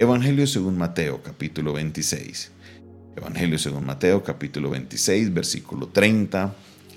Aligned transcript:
Evangelio 0.00 0.46
según 0.46 0.78
Mateo 0.78 1.22
capítulo 1.22 1.74
26. 1.74 2.52
Evangelio 3.16 3.58
según 3.58 3.84
Mateo 3.84 4.24
capítulo 4.24 4.70
26 4.70 5.34
versículo 5.34 5.88
30 5.88 6.54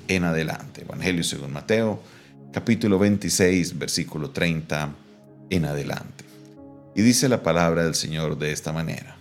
en 0.08 0.24
adelante. 0.24 0.84
Evangelio 0.84 1.22
según 1.26 1.52
Mateo 1.52 2.00
capítulo 2.54 2.98
26 2.98 3.78
versículo 3.78 4.30
30 4.30 4.96
en 5.50 5.66
adelante. 5.66 6.24
Y 6.96 7.02
dice 7.02 7.28
la 7.28 7.44
palabra 7.44 7.84
del 7.84 7.94
Señor 7.94 8.38
de 8.38 8.54
esta 8.54 8.72
manera. 8.72 9.18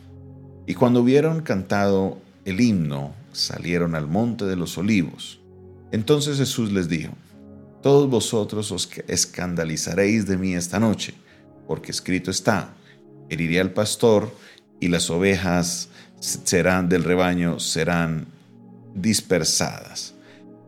Y 0.64 0.74
cuando 0.74 1.00
hubieron 1.00 1.42
cantado 1.42 2.18
el 2.44 2.60
himno, 2.60 3.12
salieron 3.32 3.96
al 3.96 4.06
monte 4.06 4.44
de 4.44 4.54
los 4.54 4.78
olivos. 4.78 5.40
Entonces 5.90 6.38
Jesús 6.38 6.70
les 6.70 6.88
dijo, 6.88 7.14
Todos 7.82 8.08
vosotros 8.08 8.70
os 8.70 8.88
escandalizaréis 9.08 10.28
de 10.28 10.36
mí 10.36 10.54
esta 10.54 10.78
noche, 10.78 11.14
porque 11.66 11.90
escrito 11.90 12.30
está, 12.30 12.76
heriré 13.32 13.60
al 13.60 13.70
pastor 13.70 14.30
y 14.80 14.88
las 14.88 15.10
ovejas 15.10 15.88
serán 16.20 16.88
del 16.88 17.04
rebaño 17.04 17.58
serán 17.58 18.26
dispersadas. 18.94 20.14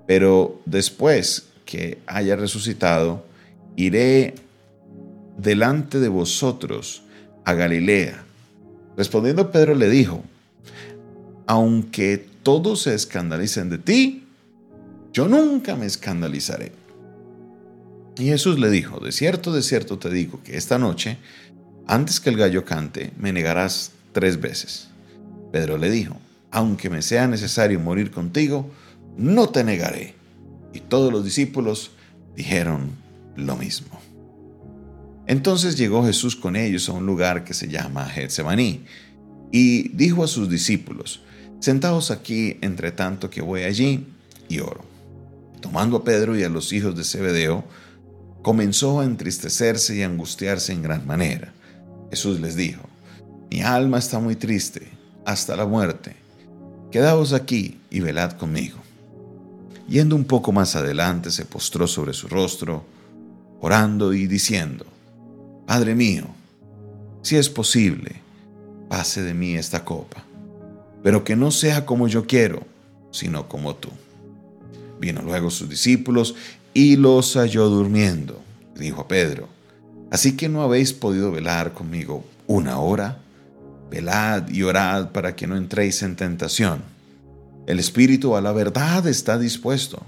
Pero 0.06 0.60
después 0.66 1.48
que 1.64 1.98
haya 2.06 2.36
resucitado, 2.36 3.24
iré 3.76 4.34
delante 5.38 5.98
de 5.98 6.08
vosotros 6.08 7.02
a 7.44 7.54
Galilea. 7.54 8.24
Respondiendo 8.96 9.50
Pedro 9.50 9.74
le 9.74 9.88
dijo, 9.88 10.22
aunque 11.46 12.24
todos 12.42 12.82
se 12.82 12.94
escandalicen 12.94 13.70
de 13.70 13.78
ti, 13.78 14.24
yo 15.12 15.28
nunca 15.28 15.76
me 15.76 15.86
escandalizaré. 15.86 16.72
Y 18.18 18.26
Jesús 18.26 18.58
le 18.58 18.70
dijo, 18.70 19.00
de 19.00 19.12
cierto, 19.12 19.52
de 19.52 19.62
cierto 19.62 19.98
te 19.98 20.10
digo 20.10 20.40
que 20.44 20.56
esta 20.56 20.78
noche, 20.78 21.18
antes 21.86 22.20
que 22.20 22.30
el 22.30 22.36
gallo 22.36 22.64
cante, 22.64 23.12
me 23.18 23.32
negarás 23.32 23.92
tres 24.12 24.40
veces. 24.40 24.88
Pedro 25.52 25.78
le 25.78 25.90
dijo, 25.90 26.16
aunque 26.50 26.88
me 26.88 27.02
sea 27.02 27.26
necesario 27.26 27.80
morir 27.80 28.10
contigo, 28.10 28.70
no 29.16 29.48
te 29.48 29.64
negaré. 29.64 30.14
Y 30.72 30.80
todos 30.80 31.12
los 31.12 31.24
discípulos 31.24 31.90
dijeron 32.36 32.92
lo 33.36 33.56
mismo. 33.56 34.00
Entonces 35.26 35.76
llegó 35.76 36.04
Jesús 36.04 36.36
con 36.36 36.56
ellos 36.56 36.88
a 36.88 36.92
un 36.92 37.06
lugar 37.06 37.44
que 37.44 37.54
se 37.54 37.68
llama 37.68 38.06
Getsemaní 38.06 38.84
y 39.50 39.88
dijo 39.90 40.22
a 40.24 40.28
sus 40.28 40.50
discípulos, 40.50 41.22
Sentaos 41.60 42.10
aquí 42.10 42.58
entre 42.60 42.92
tanto 42.92 43.30
que 43.30 43.40
voy 43.40 43.62
allí 43.62 44.06
y 44.48 44.58
oro. 44.58 44.84
Tomando 45.60 45.98
a 45.98 46.04
Pedro 46.04 46.36
y 46.36 46.42
a 46.42 46.48
los 46.48 46.72
hijos 46.72 46.94
de 46.94 47.04
Zebedeo, 47.04 47.64
comenzó 48.42 49.00
a 49.00 49.04
entristecerse 49.04 49.96
y 49.96 50.02
angustiarse 50.02 50.72
en 50.72 50.82
gran 50.82 51.06
manera. 51.06 51.54
Jesús 52.10 52.40
les 52.40 52.56
dijo, 52.56 52.82
Mi 53.50 53.62
alma 53.62 53.98
está 53.98 54.18
muy 54.18 54.36
triste, 54.36 54.88
hasta 55.24 55.56
la 55.56 55.66
muerte. 55.66 56.16
Quedaos 56.90 57.32
aquí 57.32 57.80
y 57.90 58.00
velad 58.00 58.32
conmigo. 58.32 58.78
Yendo 59.88 60.16
un 60.16 60.24
poco 60.24 60.52
más 60.52 60.76
adelante, 60.76 61.30
se 61.30 61.44
postró 61.44 61.86
sobre 61.86 62.12
su 62.12 62.28
rostro, 62.28 62.84
orando 63.60 64.12
y 64.12 64.26
diciendo, 64.26 64.86
Padre 65.66 65.94
mío, 65.94 66.26
si 67.22 67.36
es 67.36 67.48
posible, 67.48 68.20
pase 68.88 69.22
de 69.22 69.34
mí 69.34 69.54
esta 69.54 69.84
copa 69.84 70.24
pero 71.04 71.22
que 71.22 71.36
no 71.36 71.50
sea 71.50 71.84
como 71.84 72.08
yo 72.08 72.26
quiero, 72.26 72.62
sino 73.10 73.46
como 73.46 73.74
tú. 73.74 73.90
Vino 74.98 75.20
luego 75.20 75.50
sus 75.50 75.68
discípulos 75.68 76.34
y 76.72 76.96
los 76.96 77.34
halló 77.36 77.68
durmiendo. 77.68 78.42
Dijo 78.74 79.02
a 79.02 79.06
Pedro, 79.06 79.46
¿así 80.10 80.36
que 80.36 80.48
no 80.48 80.62
habéis 80.62 80.92
podido 80.92 81.30
velar 81.30 81.72
conmigo 81.72 82.24
una 82.46 82.78
hora? 82.78 83.18
Velad 83.90 84.48
y 84.48 84.62
orad 84.62 85.10
para 85.10 85.36
que 85.36 85.46
no 85.46 85.56
entréis 85.56 86.02
en 86.02 86.16
tentación. 86.16 86.82
El 87.66 87.78
espíritu 87.78 88.36
a 88.36 88.40
la 88.40 88.52
verdad 88.52 89.06
está 89.06 89.38
dispuesto, 89.38 90.02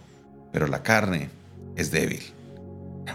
pero 0.52 0.66
la 0.66 0.82
carne 0.82 1.30
es 1.76 1.90
débil. 1.90 2.22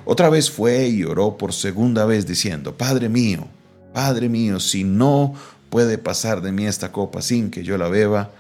Otra 0.06 0.30
vez 0.30 0.50
fue 0.50 0.88
y 0.88 1.04
oró 1.04 1.38
por 1.38 1.54
segunda 1.54 2.06
vez 2.06 2.26
diciendo, 2.26 2.78
Padre 2.78 3.10
mío, 3.10 3.48
Padre 3.94 4.30
mío, 4.30 4.60
si 4.60 4.84
no 4.84 5.34
puede 5.70 5.98
pasar 5.98 6.42
de 6.42 6.52
mí 6.52 6.66
esta 6.66 6.92
copa 6.92 7.22
sin 7.22 7.52
que 7.52 7.64
yo 7.64 7.78
la 7.78 7.90
beba, 7.90 8.32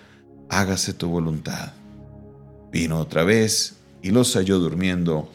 hágase 0.49 0.93
tu 0.93 1.09
voluntad. 1.09 1.73
Vino 2.71 2.99
otra 2.99 3.23
vez 3.23 3.75
y 4.01 4.11
los 4.11 4.33
halló 4.35 4.59
durmiendo, 4.59 5.29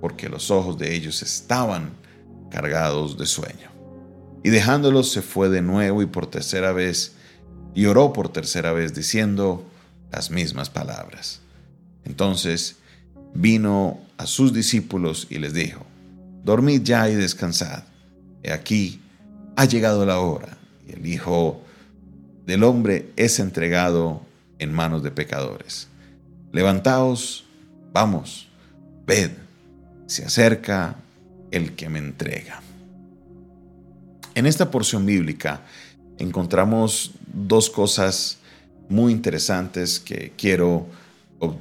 porque 0.00 0.28
los 0.28 0.50
ojos 0.50 0.78
de 0.78 0.94
ellos 0.94 1.22
estaban 1.22 1.90
cargados 2.50 3.16
de 3.18 3.26
sueño. 3.26 3.70
Y 4.42 4.50
dejándolos 4.50 5.12
se 5.12 5.22
fue 5.22 5.48
de 5.48 5.62
nuevo 5.62 6.02
y 6.02 6.06
por 6.06 6.26
tercera 6.26 6.72
vez, 6.72 7.14
y 7.74 7.86
oró 7.86 8.12
por 8.12 8.30
tercera 8.30 8.72
vez 8.72 8.94
diciendo 8.94 9.64
las 10.10 10.30
mismas 10.30 10.70
palabras. 10.70 11.40
Entonces 12.04 12.76
vino 13.34 14.00
a 14.16 14.26
sus 14.26 14.52
discípulos 14.52 15.26
y 15.30 15.38
les 15.38 15.52
dijo, 15.52 15.86
Dormid 16.42 16.82
ya 16.82 17.08
y 17.08 17.14
descansad. 17.14 17.84
He 18.42 18.52
aquí, 18.52 19.00
ha 19.56 19.66
llegado 19.66 20.06
la 20.06 20.18
hora 20.18 20.60
el 20.92 21.06
Hijo 21.06 21.60
del 22.46 22.64
Hombre 22.64 23.12
es 23.16 23.38
entregado 23.38 24.22
en 24.58 24.72
manos 24.72 25.02
de 25.02 25.10
pecadores. 25.10 25.88
Levantaos, 26.52 27.44
vamos, 27.92 28.48
ved, 29.06 29.30
se 30.06 30.24
acerca 30.24 30.96
el 31.50 31.74
que 31.74 31.88
me 31.88 31.98
entrega. 31.98 32.62
En 34.34 34.46
esta 34.46 34.70
porción 34.70 35.06
bíblica 35.06 35.62
encontramos 36.18 37.12
dos 37.32 37.70
cosas 37.70 38.38
muy 38.88 39.12
interesantes 39.12 40.00
que 40.00 40.32
quiero 40.36 40.86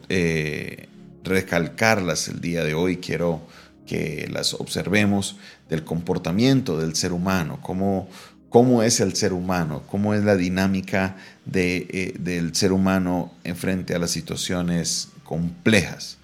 eh, 0.10 0.88
recalcarlas 1.24 2.28
el 2.28 2.42
día 2.42 2.64
de 2.64 2.74
hoy, 2.74 2.98
quiero 2.98 3.42
que 3.86 4.28
las 4.32 4.54
observemos 4.54 5.38
del 5.70 5.84
comportamiento 5.84 6.78
del 6.78 6.96
ser 6.96 7.14
humano, 7.14 7.60
cómo, 7.62 8.08
cómo 8.50 8.84
es 8.84 9.00
el 9.00 9.16
ser 9.16 9.34
humano, 9.34 9.84
cómo 9.88 10.14
es 10.14 10.24
la 10.24 10.36
dinámica 10.36 11.18
eh, 11.54 12.14
del 12.20 12.56
ser 12.56 12.72
humano 12.72 13.34
en 13.44 13.56
frente 13.56 13.96
a 13.96 14.00
las 14.00 14.12
situaciones 14.12 15.10
complejas. 15.24 16.18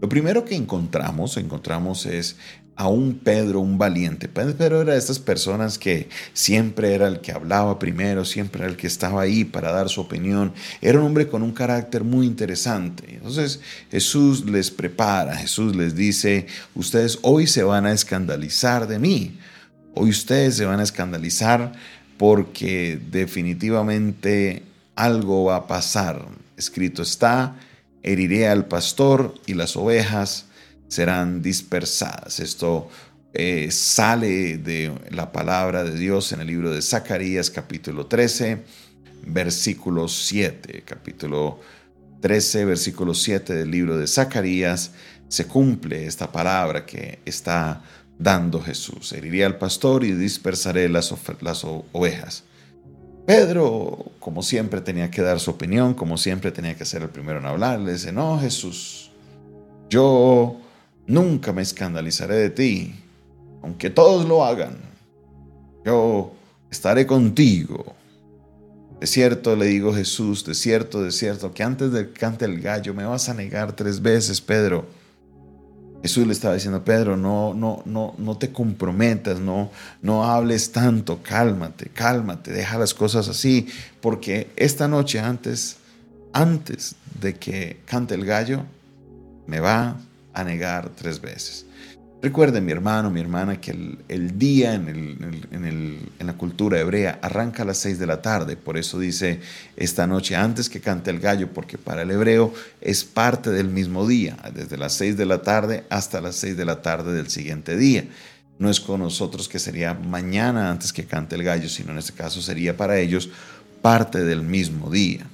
Lo 0.00 0.08
primero 0.08 0.44
que 0.44 0.54
encontramos, 0.54 1.36
encontramos 1.36 2.06
es 2.06 2.36
a 2.78 2.86
un 2.86 3.18
Pedro, 3.18 3.58
un 3.58 3.76
valiente. 3.76 4.28
Pedro 4.28 4.82
era 4.82 4.92
de 4.92 4.98
estas 4.98 5.18
personas 5.18 5.78
que 5.78 6.08
siempre 6.32 6.94
era 6.94 7.08
el 7.08 7.20
que 7.20 7.32
hablaba 7.32 7.80
primero, 7.80 8.24
siempre 8.24 8.62
era 8.62 8.70
el 8.70 8.76
que 8.76 8.86
estaba 8.86 9.20
ahí 9.20 9.44
para 9.44 9.72
dar 9.72 9.88
su 9.88 10.00
opinión. 10.00 10.52
Era 10.80 11.00
un 11.00 11.06
hombre 11.06 11.26
con 11.26 11.42
un 11.42 11.50
carácter 11.50 12.04
muy 12.04 12.24
interesante. 12.24 13.14
Entonces 13.14 13.58
Jesús 13.90 14.44
les 14.48 14.70
prepara, 14.70 15.36
Jesús 15.36 15.74
les 15.74 15.96
dice, 15.96 16.46
ustedes 16.76 17.18
hoy 17.22 17.48
se 17.48 17.64
van 17.64 17.84
a 17.84 17.92
escandalizar 17.92 18.86
de 18.86 19.00
mí. 19.00 19.36
Hoy 19.94 20.10
ustedes 20.10 20.54
se 20.54 20.64
van 20.64 20.78
a 20.78 20.84
escandalizar 20.84 21.72
porque 22.16 23.00
definitivamente 23.10 24.62
algo 24.94 25.46
va 25.46 25.56
a 25.56 25.66
pasar. 25.66 26.28
Escrito 26.56 27.02
está, 27.02 27.56
heriré 28.02 28.48
al 28.48 28.66
pastor 28.66 29.34
y 29.46 29.54
las 29.54 29.76
ovejas 29.76 30.46
serán 30.88 31.42
dispersadas. 31.42 32.40
Esto 32.40 32.88
eh, 33.34 33.70
sale 33.70 34.58
de 34.58 34.92
la 35.10 35.32
palabra 35.32 35.84
de 35.84 35.96
Dios 35.96 36.32
en 36.32 36.40
el 36.40 36.46
libro 36.46 36.70
de 36.70 36.82
Zacarías 36.82 37.50
capítulo 37.50 38.06
13, 38.06 38.62
versículo 39.26 40.08
7. 40.08 40.82
Capítulo 40.86 41.60
13, 42.20 42.64
versículo 42.64 43.14
7 43.14 43.54
del 43.54 43.70
libro 43.70 43.96
de 43.98 44.06
Zacarías 44.06 44.92
se 45.28 45.46
cumple 45.46 46.06
esta 46.06 46.32
palabra 46.32 46.86
que 46.86 47.20
está 47.24 47.82
dando 48.18 48.60
Jesús. 48.60 49.12
Heriría 49.12 49.46
al 49.46 49.58
pastor 49.58 50.04
y 50.04 50.12
dispersaré 50.12 50.88
las 50.88 51.12
ovejas. 51.12 52.44
Pedro, 53.28 54.06
como 54.20 54.42
siempre, 54.42 54.80
tenía 54.80 55.10
que 55.10 55.20
dar 55.20 55.38
su 55.38 55.50
opinión, 55.50 55.92
como 55.92 56.16
siempre 56.16 56.50
tenía 56.50 56.74
que 56.78 56.86
ser 56.86 57.02
el 57.02 57.10
primero 57.10 57.40
en 57.40 57.44
hablar. 57.44 57.78
Le 57.78 57.92
dice, 57.92 58.10
no, 58.10 58.40
Jesús, 58.40 59.10
yo 59.90 60.56
nunca 61.06 61.52
me 61.52 61.60
escandalizaré 61.60 62.36
de 62.36 62.48
ti, 62.48 62.94
aunque 63.62 63.90
todos 63.90 64.26
lo 64.26 64.46
hagan. 64.46 64.78
Yo 65.84 66.32
estaré 66.70 67.06
contigo. 67.06 67.94
De 68.98 69.06
cierto 69.06 69.56
le 69.56 69.66
digo 69.66 69.92
Jesús, 69.92 70.46
de 70.46 70.54
cierto, 70.54 71.02
de 71.02 71.12
cierto, 71.12 71.52
que 71.52 71.62
antes 71.62 71.92
de 71.92 72.06
que 72.06 72.18
cante 72.18 72.46
el 72.46 72.62
gallo 72.62 72.94
me 72.94 73.04
vas 73.04 73.28
a 73.28 73.34
negar 73.34 73.76
tres 73.76 74.00
veces, 74.00 74.40
Pedro. 74.40 74.86
Jesús 76.02 76.26
le 76.26 76.32
estaba 76.32 76.54
diciendo, 76.54 76.84
Pedro, 76.84 77.16
no, 77.16 77.54
no, 77.54 77.82
no, 77.84 78.14
no 78.18 78.36
te 78.36 78.52
comprometas, 78.52 79.40
no, 79.40 79.70
no 80.00 80.24
hables 80.24 80.70
tanto, 80.70 81.20
cálmate, 81.22 81.88
cálmate, 81.88 82.52
deja 82.52 82.78
las 82.78 82.94
cosas 82.94 83.28
así, 83.28 83.66
porque 84.00 84.50
esta 84.56 84.86
noche 84.86 85.18
antes, 85.18 85.76
antes 86.32 86.94
de 87.20 87.34
que 87.34 87.80
cante 87.84 88.14
el 88.14 88.24
gallo, 88.24 88.62
me 89.46 89.58
va 89.58 89.96
a 90.34 90.44
negar 90.44 90.90
tres 90.90 91.20
veces. 91.20 91.66
Recuerden, 92.20 92.64
mi 92.64 92.72
hermano, 92.72 93.10
mi 93.10 93.20
hermana, 93.20 93.60
que 93.60 93.70
el, 94.08 94.38
día 94.38 94.74
en, 94.74 96.10
la 96.18 96.32
cultura 96.32 96.80
hebrea 96.80 97.20
arranca 97.22 97.62
a 97.62 97.66
las 97.66 97.78
seis 97.78 98.00
de 98.00 98.08
la 98.08 98.20
tarde. 98.20 98.56
Por 98.56 98.76
eso 98.76 98.98
dice 98.98 99.40
esta 99.76 100.04
noche 100.08 100.34
antes 100.34 100.68
que 100.68 100.80
cante 100.80 101.10
el 101.10 101.20
gallo, 101.20 101.52
porque 101.54 101.78
para 101.78 102.02
el 102.02 102.10
hebreo 102.10 102.52
es 102.80 103.04
parte 103.04 103.50
del 103.50 103.68
mismo 103.68 104.04
día, 104.04 104.36
desde 104.52 104.76
las 104.76 104.94
seis 104.94 105.16
de 105.16 105.26
la 105.26 105.42
tarde 105.42 105.84
hasta 105.90 106.20
las 106.20 106.34
seis 106.34 106.56
de 106.56 106.64
la 106.64 106.82
tarde 106.82 107.12
del 107.12 107.28
siguiente 107.28 107.76
día. 107.76 108.04
No 108.58 108.68
es 108.68 108.80
con 108.80 108.98
nosotros 108.98 109.48
que 109.48 109.60
sería 109.60 109.94
mañana 109.94 110.72
antes 110.72 110.92
que 110.92 111.04
cante 111.04 111.36
el 111.36 111.44
gallo, 111.44 111.68
sino 111.68 111.92
en 111.92 111.98
este 111.98 112.14
caso 112.14 112.42
sería 112.42 112.76
para 112.76 112.98
ellos 112.98 113.30
parte 113.80 114.24
del 114.24 114.42
mismo 114.42 114.90
día. 114.90 115.24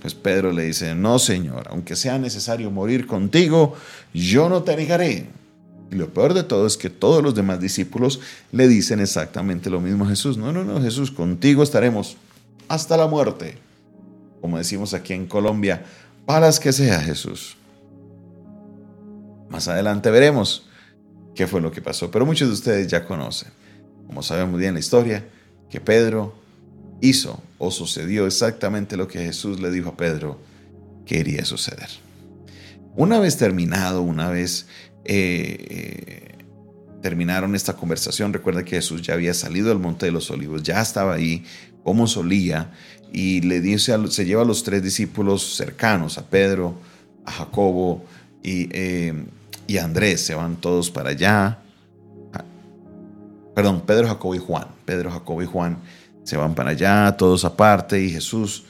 Pues 0.00 0.14
Pedro 0.14 0.50
le 0.50 0.64
dice, 0.64 0.96
no 0.96 1.20
Señor, 1.20 1.68
aunque 1.70 1.94
sea 1.94 2.18
necesario 2.18 2.72
morir 2.72 3.06
contigo, 3.06 3.76
yo 4.12 4.48
no 4.48 4.64
te 4.64 4.74
negaré. 4.74 5.38
Y 5.90 5.94
lo 5.96 6.12
peor 6.12 6.34
de 6.34 6.42
todo 6.42 6.66
es 6.66 6.76
que 6.76 6.90
todos 6.90 7.22
los 7.22 7.34
demás 7.34 7.60
discípulos 7.60 8.20
le 8.52 8.68
dicen 8.68 9.00
exactamente 9.00 9.70
lo 9.70 9.80
mismo 9.80 10.04
a 10.04 10.08
Jesús. 10.08 10.36
No, 10.36 10.52
no, 10.52 10.64
no, 10.64 10.80
Jesús, 10.82 11.10
contigo 11.10 11.62
estaremos 11.62 12.16
hasta 12.68 12.96
la 12.96 13.06
muerte. 13.06 13.56
Como 14.40 14.58
decimos 14.58 14.94
aquí 14.94 15.14
en 15.14 15.26
Colombia, 15.26 15.84
palas 16.26 16.60
que 16.60 16.72
sea 16.72 17.00
Jesús. 17.00 17.56
Más 19.48 19.66
adelante 19.68 20.10
veremos 20.10 20.66
qué 21.34 21.46
fue 21.46 21.60
lo 21.60 21.72
que 21.72 21.80
pasó, 21.80 22.10
pero 22.10 22.26
muchos 22.26 22.48
de 22.48 22.54
ustedes 22.54 22.86
ya 22.88 23.06
conocen, 23.06 23.48
como 24.06 24.22
sabemos 24.22 24.60
bien 24.60 24.74
la 24.74 24.80
historia, 24.80 25.24
que 25.70 25.80
Pedro 25.80 26.34
hizo 27.00 27.42
o 27.58 27.70
sucedió 27.70 28.26
exactamente 28.26 28.96
lo 28.96 29.08
que 29.08 29.20
Jesús 29.20 29.60
le 29.60 29.70
dijo 29.70 29.90
a 29.90 29.96
Pedro 29.96 30.38
que 31.06 31.18
iría 31.18 31.44
suceder. 31.44 31.88
Una 32.94 33.20
vez 33.20 33.36
terminado, 33.36 34.02
una 34.02 34.28
vez 34.28 34.66
eh, 35.08 36.36
terminaron 37.02 37.54
esta 37.54 37.74
conversación, 37.74 38.32
recuerda 38.32 38.64
que 38.64 38.76
Jesús 38.76 39.02
ya 39.02 39.14
había 39.14 39.34
salido 39.34 39.68
del 39.68 39.78
Monte 39.78 40.06
de 40.06 40.12
los 40.12 40.30
Olivos, 40.30 40.62
ya 40.62 40.80
estaba 40.80 41.14
ahí 41.14 41.44
como 41.82 42.06
solía, 42.06 42.70
y 43.12 43.40
le 43.40 43.60
dice, 43.60 43.94
se 44.10 44.24
lleva 44.26 44.42
a 44.42 44.44
los 44.44 44.62
tres 44.62 44.82
discípulos 44.82 45.56
cercanos, 45.56 46.18
a 46.18 46.26
Pedro, 46.26 46.74
a 47.24 47.32
Jacobo 47.32 48.04
y, 48.42 48.68
eh, 48.72 49.14
y 49.66 49.78
a 49.78 49.84
Andrés, 49.84 50.20
se 50.20 50.34
van 50.34 50.56
todos 50.56 50.90
para 50.90 51.10
allá. 51.10 51.58
Ah, 52.34 52.44
perdón, 53.54 53.82
Pedro, 53.86 54.08
Jacobo 54.08 54.34
y 54.34 54.38
Juan. 54.38 54.66
Pedro, 54.84 55.10
Jacobo 55.10 55.42
y 55.42 55.46
Juan 55.46 55.78
se 56.24 56.36
van 56.36 56.54
para 56.54 56.70
allá, 56.70 57.16
todos 57.16 57.46
aparte, 57.46 58.02
y 58.02 58.10
Jesús, 58.10 58.64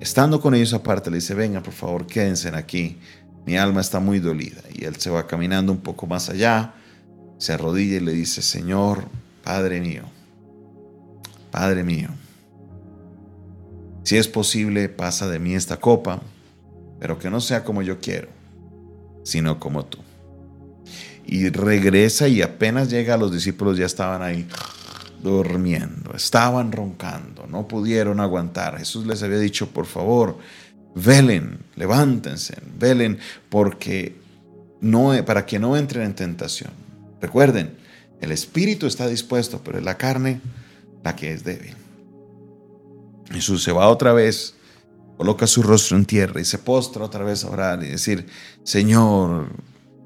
estando 0.00 0.40
con 0.40 0.54
ellos 0.54 0.74
aparte, 0.74 1.10
le 1.10 1.18
dice, 1.18 1.34
venga, 1.34 1.62
por 1.62 1.74
favor, 1.74 2.06
quédense 2.06 2.48
aquí, 2.48 2.98
mi 3.46 3.56
alma 3.56 3.80
está 3.80 4.00
muy 4.00 4.18
dolida. 4.18 4.60
Y 4.74 4.84
él 4.84 4.96
se 4.96 5.08
va 5.08 5.26
caminando 5.26 5.72
un 5.72 5.78
poco 5.78 6.06
más 6.06 6.28
allá, 6.28 6.74
se 7.38 7.52
arrodilla 7.52 7.96
y 7.96 8.00
le 8.00 8.12
dice, 8.12 8.42
Señor, 8.42 9.04
Padre 9.42 9.80
mío, 9.80 10.02
Padre 11.50 11.84
mío, 11.84 12.08
si 14.02 14.16
es 14.16 14.28
posible, 14.28 14.88
pasa 14.88 15.28
de 15.28 15.38
mí 15.38 15.54
esta 15.54 15.78
copa, 15.78 16.20
pero 17.00 17.18
que 17.18 17.30
no 17.30 17.40
sea 17.40 17.64
como 17.64 17.82
yo 17.82 18.00
quiero, 18.00 18.28
sino 19.24 19.58
como 19.58 19.84
tú. 19.84 19.98
Y 21.24 21.48
regresa 21.48 22.28
y 22.28 22.42
apenas 22.42 22.88
llega, 22.88 23.16
los 23.16 23.32
discípulos 23.32 23.76
ya 23.76 23.86
estaban 23.86 24.22
ahí 24.22 24.46
durmiendo, 25.22 26.14
estaban 26.14 26.70
roncando, 26.70 27.46
no 27.48 27.66
pudieron 27.66 28.20
aguantar. 28.20 28.78
Jesús 28.78 29.06
les 29.06 29.22
había 29.24 29.38
dicho, 29.38 29.70
por 29.70 29.86
favor, 29.86 30.38
velen, 30.96 31.60
levántense, 31.76 32.56
velen, 32.78 33.18
porque 33.50 34.16
no, 34.80 35.12
para 35.24 35.44
que 35.44 35.58
no 35.58 35.76
entren 35.76 36.04
en 36.04 36.14
tentación. 36.14 36.70
Recuerden, 37.20 37.76
el 38.20 38.32
espíritu 38.32 38.86
está 38.86 39.06
dispuesto, 39.06 39.60
pero 39.62 39.78
es 39.78 39.84
la 39.84 39.98
carne 39.98 40.40
la 41.04 41.14
que 41.14 41.32
es 41.32 41.44
débil. 41.44 41.74
Jesús 43.30 43.62
se 43.62 43.72
va 43.72 43.88
otra 43.88 44.12
vez, 44.12 44.54
coloca 45.18 45.46
su 45.46 45.62
rostro 45.62 45.96
en 45.96 46.06
tierra 46.06 46.40
y 46.40 46.44
se 46.44 46.58
postra 46.58 47.04
otra 47.04 47.24
vez 47.24 47.44
a 47.44 47.50
orar 47.50 47.84
y 47.84 47.88
decir, 47.88 48.26
Señor, 48.64 49.48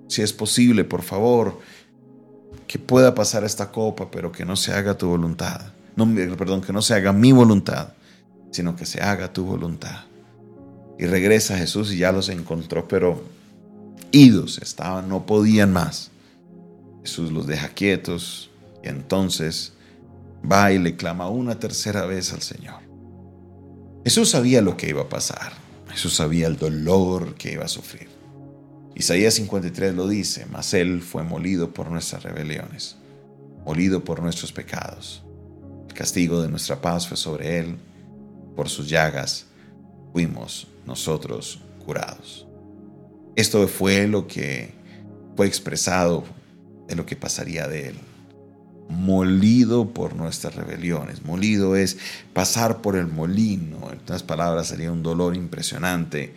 si 0.08 0.22
es 0.22 0.32
posible, 0.32 0.84
por 0.84 1.02
favor, 1.02 1.60
que 2.66 2.78
pueda 2.80 3.14
pasar 3.14 3.44
esta 3.44 3.70
copa, 3.70 4.10
pero 4.10 4.32
que 4.32 4.44
no 4.44 4.56
se 4.56 4.72
haga 4.72 4.98
tu 4.98 5.08
voluntad. 5.08 5.72
No, 5.94 6.06
perdón, 6.36 6.62
que 6.62 6.72
no 6.72 6.82
se 6.82 6.94
haga 6.94 7.12
mi 7.12 7.30
voluntad, 7.30 7.92
sino 8.50 8.74
que 8.74 8.86
se 8.86 9.00
haga 9.00 9.32
tu 9.32 9.44
voluntad. 9.44 10.09
Y 11.00 11.06
regresa 11.06 11.56
Jesús 11.56 11.94
y 11.94 11.96
ya 11.96 12.12
los 12.12 12.28
encontró, 12.28 12.86
pero 12.86 13.24
idos 14.12 14.58
estaban, 14.58 15.08
no 15.08 15.24
podían 15.24 15.72
más. 15.72 16.10
Jesús 17.02 17.32
los 17.32 17.46
deja 17.46 17.70
quietos 17.70 18.50
y 18.84 18.88
entonces 18.88 19.72
va 20.44 20.72
y 20.72 20.78
le 20.78 20.96
clama 20.96 21.30
una 21.30 21.58
tercera 21.58 22.04
vez 22.04 22.34
al 22.34 22.42
Señor. 22.42 22.82
Jesús 24.04 24.28
sabía 24.28 24.60
lo 24.60 24.76
que 24.76 24.90
iba 24.90 25.00
a 25.00 25.08
pasar. 25.08 25.52
Jesús 25.88 26.16
sabía 26.16 26.46
el 26.46 26.58
dolor 26.58 27.34
que 27.34 27.54
iba 27.54 27.64
a 27.64 27.68
sufrir. 27.68 28.10
Isaías 28.94 29.32
53 29.32 29.94
lo 29.94 30.06
dice, 30.06 30.44
mas 30.52 30.74
Él 30.74 31.00
fue 31.00 31.22
molido 31.22 31.72
por 31.72 31.90
nuestras 31.90 32.24
rebeliones, 32.24 32.96
molido 33.64 34.04
por 34.04 34.20
nuestros 34.20 34.52
pecados. 34.52 35.22
El 35.88 35.94
castigo 35.94 36.42
de 36.42 36.50
nuestra 36.50 36.82
paz 36.82 37.08
fue 37.08 37.16
sobre 37.16 37.58
Él, 37.58 37.76
por 38.54 38.68
sus 38.68 38.86
llagas 38.86 39.46
fuimos 40.12 40.66
nosotros 40.86 41.60
curados. 41.84 42.46
Esto 43.36 43.66
fue 43.68 44.06
lo 44.06 44.26
que 44.26 44.74
fue 45.36 45.46
expresado 45.46 46.24
de 46.88 46.96
lo 46.96 47.06
que 47.06 47.16
pasaría 47.16 47.68
de 47.68 47.88
Él. 47.88 47.94
Molido 48.88 49.90
por 49.90 50.16
nuestras 50.16 50.56
rebeliones. 50.56 51.24
Molido 51.24 51.76
es 51.76 51.98
pasar 52.32 52.82
por 52.82 52.96
el 52.96 53.06
molino. 53.06 53.90
En 53.92 53.98
otras 54.00 54.24
palabras, 54.24 54.66
sería 54.66 54.90
un 54.90 55.02
dolor 55.02 55.36
impresionante 55.36 56.34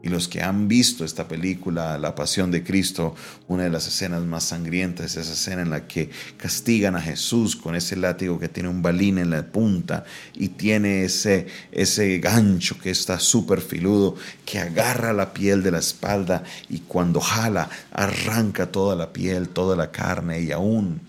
y 0.00 0.10
los 0.10 0.28
que 0.28 0.42
han 0.42 0.68
visto 0.68 1.04
esta 1.04 1.26
película, 1.26 1.98
La 1.98 2.14
Pasión 2.14 2.52
de 2.52 2.62
Cristo, 2.62 3.16
una 3.48 3.64
de 3.64 3.70
las 3.70 3.88
escenas 3.88 4.22
más 4.22 4.44
sangrientas 4.44 5.06
es 5.06 5.16
esa 5.16 5.32
escena 5.32 5.62
en 5.62 5.70
la 5.70 5.88
que 5.88 6.10
castigan 6.36 6.94
a 6.94 7.00
Jesús 7.00 7.56
con 7.56 7.74
ese 7.74 7.96
látigo 7.96 8.38
que 8.38 8.48
tiene 8.48 8.68
un 8.68 8.80
balín 8.80 9.18
en 9.18 9.30
la 9.30 9.44
punta 9.44 10.04
y 10.34 10.50
tiene 10.50 11.02
ese, 11.04 11.48
ese 11.72 12.18
gancho 12.18 12.78
que 12.78 12.90
está 12.90 13.18
súper 13.18 13.60
filudo, 13.60 14.14
que 14.44 14.60
agarra 14.60 15.12
la 15.12 15.34
piel 15.34 15.64
de 15.64 15.72
la 15.72 15.80
espalda 15.80 16.44
y 16.68 16.78
cuando 16.80 17.20
jala 17.20 17.68
arranca 17.90 18.70
toda 18.70 18.94
la 18.94 19.12
piel, 19.12 19.48
toda 19.48 19.74
la 19.74 19.90
carne 19.90 20.40
y 20.42 20.52
aún 20.52 21.00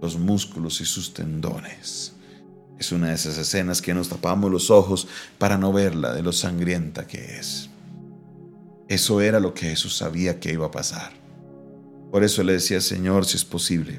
los 0.00 0.18
músculos 0.18 0.80
y 0.80 0.84
sus 0.84 1.12
tendones. 1.12 2.12
Es 2.78 2.92
una 2.92 3.08
de 3.08 3.14
esas 3.14 3.38
escenas 3.38 3.82
que 3.82 3.94
nos 3.94 4.08
tapamos 4.08 4.52
los 4.52 4.70
ojos 4.70 5.08
para 5.38 5.58
no 5.58 5.72
verla 5.72 6.12
de 6.12 6.22
lo 6.22 6.32
sangrienta 6.32 7.08
que 7.08 7.38
es. 7.38 7.70
Eso 8.88 9.20
era 9.20 9.40
lo 9.40 9.52
que 9.52 9.70
Jesús 9.70 9.96
sabía 9.96 10.38
que 10.38 10.52
iba 10.52 10.66
a 10.66 10.70
pasar. 10.70 11.12
Por 12.10 12.22
eso 12.22 12.42
le 12.42 12.54
decía, 12.54 12.80
Señor, 12.80 13.24
si 13.24 13.36
es 13.36 13.44
posible, 13.44 13.98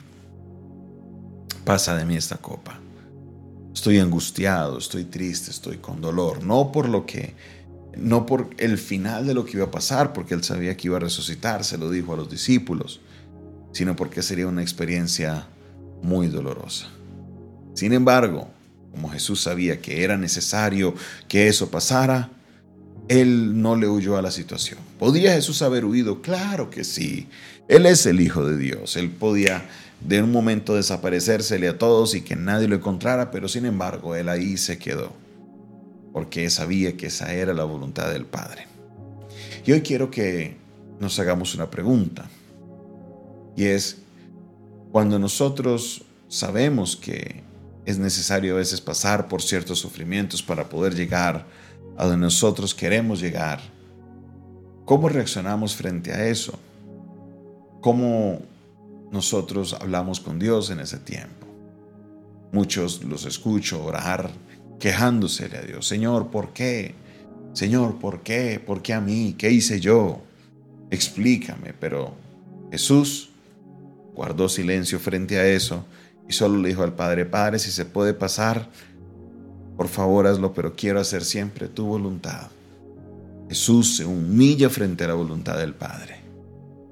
pasa 1.65 1.95
de 1.95 2.05
mí 2.05 2.15
esta 2.15 2.37
copa. 2.37 2.79
Estoy 3.73 3.99
angustiado, 3.99 4.77
estoy 4.77 5.03
triste, 5.03 5.51
estoy 5.51 5.77
con 5.77 6.01
dolor, 6.01 6.43
no 6.43 6.71
por 6.71 6.87
lo 6.89 7.05
que 7.05 7.35
no 7.97 8.25
por 8.25 8.49
el 8.57 8.77
final 8.77 9.25
de 9.25 9.33
lo 9.33 9.43
que 9.43 9.57
iba 9.57 9.65
a 9.65 9.71
pasar, 9.71 10.13
porque 10.13 10.33
él 10.33 10.43
sabía 10.43 10.77
que 10.77 10.87
iba 10.87 10.97
a 10.97 11.01
resucitar, 11.01 11.63
se 11.63 11.77
lo 11.77 11.89
dijo 11.89 12.13
a 12.13 12.17
los 12.17 12.29
discípulos, 12.29 13.01
sino 13.71 13.95
porque 13.95 14.21
sería 14.21 14.47
una 14.47 14.61
experiencia 14.61 15.47
muy 16.01 16.27
dolorosa. 16.27 16.87
Sin 17.73 17.93
embargo, 17.93 18.49
como 18.91 19.09
Jesús 19.09 19.41
sabía 19.41 19.81
que 19.81 20.03
era 20.03 20.17
necesario 20.17 20.93
que 21.27 21.47
eso 21.47 21.69
pasara, 21.69 22.29
él 23.07 23.61
no 23.61 23.75
le 23.75 23.87
huyó 23.87 24.17
a 24.17 24.21
la 24.21 24.31
situación. 24.31 24.79
¿Podía 24.99 25.33
Jesús 25.33 25.61
haber 25.61 25.85
huido? 25.85 26.21
Claro 26.21 26.69
que 26.69 26.83
sí. 26.83 27.27
Él 27.67 27.85
es 27.85 28.05
el 28.05 28.21
Hijo 28.21 28.45
de 28.45 28.57
Dios. 28.57 28.95
Él 28.97 29.09
podía 29.09 29.65
de 30.01 30.21
un 30.21 30.31
momento 30.31 30.75
desaparecérsele 30.75 31.67
a 31.67 31.77
todos 31.77 32.15
y 32.15 32.21
que 32.21 32.35
nadie 32.35 32.67
lo 32.67 32.75
encontrara, 32.75 33.31
pero 33.31 33.47
sin 33.47 33.65
embargo 33.65 34.15
él 34.15 34.29
ahí 34.29 34.57
se 34.57 34.77
quedó, 34.77 35.13
porque 36.13 36.49
sabía 36.49 36.95
que 36.95 37.07
esa 37.07 37.33
era 37.33 37.53
la 37.53 37.63
voluntad 37.63 38.11
del 38.11 38.25
Padre. 38.25 38.67
Y 39.65 39.71
hoy 39.71 39.81
quiero 39.81 40.11
que 40.11 40.57
nos 40.99 41.17
hagamos 41.19 41.55
una 41.55 41.69
pregunta, 41.69 42.29
y 43.55 43.65
es, 43.65 43.97
cuando 44.91 45.17
nosotros 45.17 46.03
sabemos 46.27 46.95
que 46.95 47.43
es 47.85 47.97
necesario 47.97 48.53
a 48.53 48.57
veces 48.57 48.81
pasar 48.81 49.27
por 49.27 49.41
ciertos 49.41 49.79
sufrimientos 49.79 50.43
para 50.43 50.69
poder 50.69 50.93
llegar 50.93 51.37
a 51.37 51.45
donde 52.05 52.25
nosotros 52.25 52.75
queremos 52.75 53.19
llegar. 53.19 53.59
¿Cómo 54.85 55.09
reaccionamos 55.09 55.75
frente 55.75 56.13
a 56.13 56.27
eso? 56.27 56.57
¿Cómo 57.81 58.39
nosotros 59.11 59.73
hablamos 59.73 60.19
con 60.19 60.39
Dios 60.39 60.69
en 60.69 60.79
ese 60.79 60.97
tiempo? 60.97 61.47
Muchos 62.51 63.03
los 63.03 63.25
escucho 63.25 63.83
orar 63.83 64.31
quejándosele 64.79 65.57
a 65.57 65.61
Dios. 65.61 65.87
Señor, 65.87 66.27
¿por 66.27 66.53
qué? 66.53 66.95
Señor, 67.53 67.97
¿por 67.99 68.21
qué? 68.21 68.61
¿Por 68.63 68.81
qué 68.81 68.93
a 68.93 69.01
mí? 69.01 69.35
¿Qué 69.37 69.51
hice 69.51 69.79
yo? 69.79 70.21
Explícame. 70.91 71.73
Pero 71.73 72.13
Jesús 72.71 73.29
guardó 74.13 74.49
silencio 74.49 74.99
frente 74.99 75.37
a 75.39 75.47
eso 75.47 75.85
y 76.27 76.33
solo 76.33 76.57
le 76.61 76.69
dijo 76.69 76.83
al 76.83 76.93
Padre, 76.93 77.25
Padre, 77.25 77.59
si 77.59 77.71
se 77.71 77.85
puede 77.85 78.13
pasar, 78.13 78.69
por 79.77 79.87
favor 79.87 80.25
hazlo, 80.25 80.53
pero 80.53 80.75
quiero 80.75 80.99
hacer 80.99 81.23
siempre 81.23 81.67
tu 81.67 81.85
voluntad. 81.85 82.47
Jesús 83.47 83.95
se 83.95 84.05
humilla 84.05 84.69
frente 84.69 85.03
a 85.03 85.09
la 85.09 85.13
voluntad 85.13 85.57
del 85.57 85.73
Padre. 85.73 86.17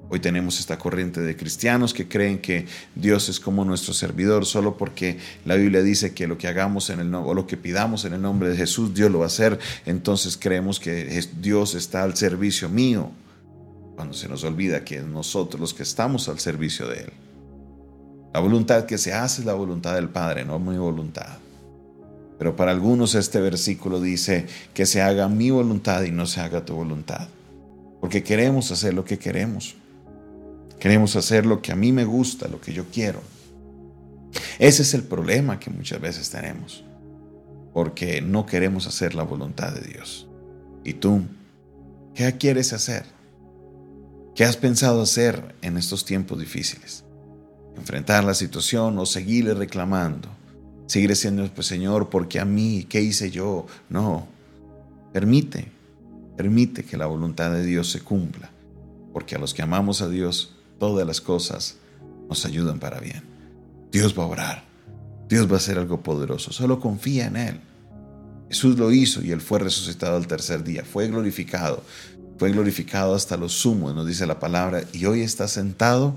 Hoy 0.08 0.20
tenemos 0.20 0.60
esta 0.60 0.78
corriente 0.78 1.20
de 1.20 1.36
cristianos 1.36 1.92
que 1.92 2.06
creen 2.06 2.38
que 2.38 2.66
Dios 2.94 3.28
es 3.28 3.40
como 3.40 3.64
nuestro 3.64 3.92
servidor 3.92 4.46
solo 4.46 4.76
porque 4.76 5.18
la 5.44 5.56
Biblia 5.56 5.82
dice 5.82 6.14
que 6.14 6.28
lo 6.28 6.38
que 6.38 6.46
hagamos 6.46 6.90
en 6.90 7.00
el 7.00 7.12
o 7.12 7.34
lo 7.34 7.48
que 7.48 7.56
pidamos 7.56 8.04
en 8.04 8.12
el 8.12 8.22
nombre 8.22 8.48
de 8.48 8.56
Jesús 8.56 8.94
Dios 8.94 9.10
lo 9.10 9.18
va 9.18 9.24
a 9.24 9.26
hacer. 9.26 9.58
Entonces 9.84 10.36
creemos 10.36 10.78
que 10.78 11.24
Dios 11.40 11.74
está 11.74 12.04
al 12.04 12.16
servicio 12.16 12.68
mío. 12.68 13.10
Cuando 13.96 14.14
se 14.14 14.28
nos 14.28 14.44
olvida 14.44 14.84
que 14.84 15.00
nosotros 15.00 15.60
los 15.60 15.74
que 15.74 15.82
estamos 15.82 16.28
al 16.28 16.38
servicio 16.38 16.86
de 16.86 17.00
él. 17.00 17.12
La 18.32 18.38
voluntad 18.38 18.86
que 18.86 18.98
se 18.98 19.12
hace 19.12 19.40
es 19.40 19.46
la 19.46 19.54
voluntad 19.54 19.96
del 19.96 20.08
Padre, 20.08 20.44
no 20.44 20.60
mi 20.60 20.78
voluntad. 20.78 21.38
Pero 22.38 22.56
para 22.56 22.70
algunos 22.70 23.14
este 23.14 23.40
versículo 23.40 24.00
dice 24.00 24.46
que 24.74 24.86
se 24.86 25.00
haga 25.00 25.28
mi 25.28 25.50
voluntad 25.50 26.02
y 26.02 26.10
no 26.10 26.26
se 26.26 26.40
haga 26.40 26.64
tu 26.64 26.74
voluntad. 26.74 27.28
Porque 28.00 28.22
queremos 28.22 28.70
hacer 28.70 28.94
lo 28.94 29.04
que 29.04 29.18
queremos. 29.18 29.74
Queremos 30.78 31.16
hacer 31.16 31.46
lo 31.46 31.62
que 31.62 31.72
a 31.72 31.76
mí 31.76 31.92
me 31.92 32.04
gusta, 32.04 32.48
lo 32.48 32.60
que 32.60 32.72
yo 32.72 32.84
quiero. 32.92 33.22
Ese 34.58 34.82
es 34.82 34.94
el 34.94 35.02
problema 35.02 35.58
que 35.58 35.70
muchas 35.70 36.00
veces 36.00 36.30
tenemos. 36.30 36.84
Porque 37.72 38.20
no 38.20 38.44
queremos 38.46 38.86
hacer 38.86 39.14
la 39.14 39.22
voluntad 39.22 39.72
de 39.72 39.80
Dios. 39.80 40.28
¿Y 40.84 40.94
tú? 40.94 41.22
¿Qué 42.14 42.30
quieres 42.36 42.72
hacer? 42.72 43.04
¿Qué 44.34 44.44
has 44.44 44.56
pensado 44.56 45.00
hacer 45.00 45.54
en 45.62 45.78
estos 45.78 46.04
tiempos 46.04 46.38
difíciles? 46.38 47.04
¿Enfrentar 47.76 48.22
la 48.24 48.34
situación 48.34 48.98
o 48.98 49.06
seguirle 49.06 49.54
reclamando? 49.54 50.35
Seguir 50.86 51.10
diciendo, 51.10 51.48
pues 51.54 51.66
Señor, 51.66 52.10
porque 52.10 52.38
a 52.38 52.44
mí? 52.44 52.86
¿Qué 52.88 53.00
hice 53.00 53.30
yo? 53.30 53.66
No. 53.88 54.26
Permite, 55.12 55.68
permite 56.36 56.84
que 56.84 56.96
la 56.96 57.06
voluntad 57.06 57.50
de 57.50 57.64
Dios 57.64 57.90
se 57.90 58.00
cumpla. 58.00 58.50
Porque 59.12 59.34
a 59.34 59.38
los 59.38 59.54
que 59.54 59.62
amamos 59.62 60.02
a 60.02 60.08
Dios, 60.08 60.54
todas 60.78 61.06
las 61.06 61.20
cosas 61.20 61.76
nos 62.28 62.44
ayudan 62.44 62.78
para 62.78 63.00
bien. 63.00 63.22
Dios 63.90 64.16
va 64.16 64.24
a 64.24 64.26
orar. 64.26 64.64
Dios 65.28 65.48
va 65.48 65.54
a 65.54 65.56
hacer 65.56 65.78
algo 65.78 66.02
poderoso. 66.02 66.52
Solo 66.52 66.78
confía 66.78 67.26
en 67.26 67.36
Él. 67.36 67.60
Jesús 68.48 68.78
lo 68.78 68.92
hizo 68.92 69.24
y 69.24 69.32
Él 69.32 69.40
fue 69.40 69.58
resucitado 69.58 70.16
al 70.16 70.26
tercer 70.26 70.62
día. 70.62 70.84
Fue 70.84 71.08
glorificado. 71.08 71.82
Fue 72.38 72.52
glorificado 72.52 73.14
hasta 73.14 73.36
los 73.36 73.52
sumos, 73.52 73.94
nos 73.94 74.06
dice 74.06 74.26
la 74.26 74.38
palabra. 74.38 74.84
Y 74.92 75.06
hoy 75.06 75.22
está 75.22 75.48
sentado 75.48 76.14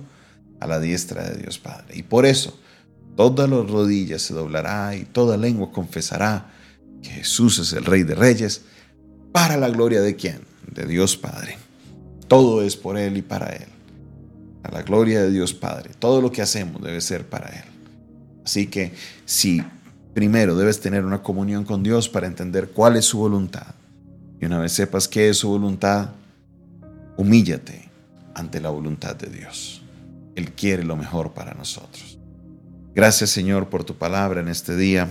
a 0.59 0.67
la 0.67 0.79
diestra 0.79 1.27
de 1.29 1.41
Dios 1.41 1.57
Padre. 1.57 1.97
Y 1.97 2.03
por 2.03 2.25
eso, 2.25 2.59
todas 3.19 3.49
las 3.49 3.69
rodillas 3.69 4.21
se 4.21 4.33
doblará 4.33 4.95
y 4.95 5.03
toda 5.03 5.35
lengua 5.35 5.73
confesará 5.73 6.53
que 7.03 7.09
Jesús 7.09 7.59
es 7.59 7.73
el 7.73 7.83
Rey 7.83 8.03
de 8.03 8.15
Reyes. 8.15 8.61
¿Para 9.33 9.57
la 9.57 9.67
gloria 9.67 9.99
de 9.99 10.15
quién? 10.15 10.39
De 10.73 10.85
Dios 10.85 11.17
Padre. 11.17 11.57
Todo 12.29 12.63
es 12.63 12.77
por 12.77 12.97
Él 12.97 13.17
y 13.17 13.21
para 13.21 13.47
Él 13.47 13.67
a 14.63 14.71
la 14.71 14.83
gloria 14.83 15.21
de 15.21 15.31
Dios 15.31 15.53
Padre. 15.53 15.91
Todo 15.99 16.21
lo 16.21 16.31
que 16.31 16.41
hacemos 16.41 16.81
debe 16.81 17.01
ser 17.01 17.27
para 17.27 17.49
Él. 17.49 17.65
Así 18.45 18.67
que 18.67 18.93
si 19.25 19.61
primero 20.13 20.55
debes 20.55 20.79
tener 20.79 21.03
una 21.03 21.21
comunión 21.21 21.65
con 21.65 21.83
Dios 21.83 22.07
para 22.07 22.25
entender 22.25 22.69
cuál 22.69 22.95
es 22.95 23.03
su 23.03 23.17
voluntad, 23.17 23.75
y 24.39 24.45
una 24.45 24.59
vez 24.59 24.71
sepas 24.71 25.09
qué 25.09 25.27
es 25.27 25.39
su 25.39 25.49
voluntad, 25.49 26.11
humíllate 27.17 27.89
ante 28.33 28.61
la 28.61 28.69
voluntad 28.69 29.17
de 29.17 29.27
Dios. 29.27 29.81
Él 30.35 30.53
quiere 30.53 30.85
lo 30.85 30.95
mejor 30.95 31.33
para 31.33 31.53
nosotros. 31.53 32.18
Gracias 32.95 33.29
Señor 33.29 33.69
por 33.69 33.83
tu 33.83 33.95
palabra 33.95 34.41
en 34.41 34.47
este 34.47 34.75
día. 34.75 35.09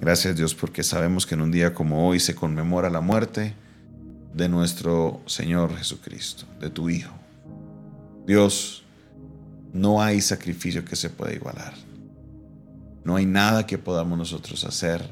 Gracias 0.00 0.36
Dios 0.36 0.54
porque 0.54 0.82
sabemos 0.82 1.26
que 1.26 1.34
en 1.34 1.42
un 1.42 1.52
día 1.52 1.74
como 1.74 2.08
hoy 2.08 2.18
se 2.18 2.34
conmemora 2.34 2.90
la 2.90 3.00
muerte 3.00 3.54
de 4.34 4.48
nuestro 4.48 5.20
Señor 5.26 5.76
Jesucristo, 5.76 6.46
de 6.60 6.70
tu 6.70 6.90
Hijo. 6.90 7.14
Dios, 8.26 8.84
no 9.72 10.02
hay 10.02 10.20
sacrificio 10.20 10.84
que 10.84 10.96
se 10.96 11.10
pueda 11.10 11.32
igualar. 11.32 11.74
No 13.04 13.16
hay 13.16 13.26
nada 13.26 13.66
que 13.66 13.78
podamos 13.78 14.18
nosotros 14.18 14.64
hacer 14.64 15.08